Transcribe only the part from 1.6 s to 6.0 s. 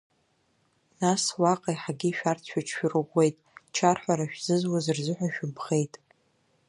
еҳагьы шәарҭ шәыҽшәырӷәӷәеит, чарҳәара шәзызуаз рзыҳәа шәыбӷеит.